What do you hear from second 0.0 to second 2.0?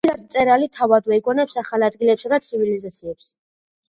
ხშირად მწერალი თავადვე იგონებს ახალ